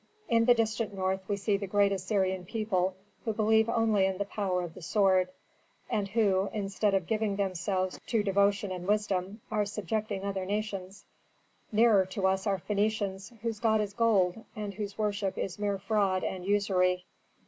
"In 0.27 0.45
the 0.45 0.55
distant 0.55 0.95
north 0.95 1.19
we 1.27 1.37
see 1.37 1.57
the 1.57 1.67
great 1.67 1.91
Assyrian 1.91 2.43
people 2.43 2.95
who 3.23 3.33
believe 3.33 3.69
only 3.69 4.07
in 4.07 4.17
the 4.17 4.25
power 4.25 4.63
of 4.63 4.73
the 4.73 4.81
sword, 4.81 5.29
and 5.91 6.07
who, 6.07 6.49
instead 6.51 6.95
of 6.95 7.05
giving 7.05 7.35
themselves 7.35 7.99
to 8.07 8.23
devotion 8.23 8.71
and 8.71 8.87
wisdom, 8.87 9.41
are 9.51 9.63
subjecting 9.63 10.23
other 10.25 10.43
nations. 10.47 11.05
Nearer 11.71 12.07
to 12.07 12.25
us 12.25 12.47
are 12.47 12.57
Phœnicians, 12.67 13.37
whose 13.41 13.59
god 13.59 13.79
is 13.79 13.93
gold, 13.93 14.43
and 14.55 14.73
whose 14.73 14.97
worship 14.97 15.37
is 15.37 15.59
mere 15.59 15.77
fraud 15.77 16.23
and 16.23 16.45
usury. 16.47 17.05